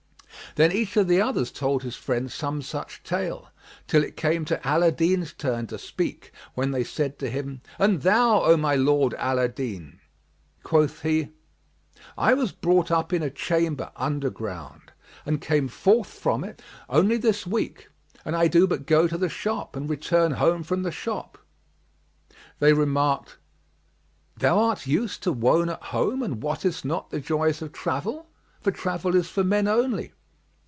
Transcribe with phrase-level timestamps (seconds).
[0.55, 3.47] Then each of the others told his friend some such tale,
[3.87, 7.61] till it came to Ala al Din's turn to speak, when they said to him,
[7.79, 10.01] "And thou, O my lord Ala al Din?"
[10.61, 11.29] Quoth he,
[12.17, 14.91] "I was brought up in a chamber underground
[15.25, 17.87] and came forth from it only this week;
[18.25, 21.37] and I do but go to the shop and return home from the shop."
[22.59, 23.37] They remarked,
[24.35, 28.27] "Thou art used to wone at home and wottest not the joys of travel,
[28.59, 30.11] for travel is for men only."